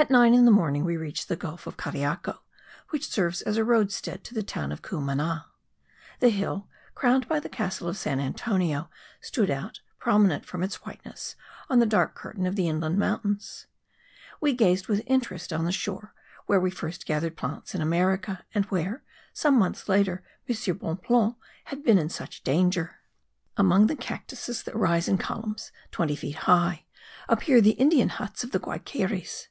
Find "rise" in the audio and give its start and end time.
24.76-25.08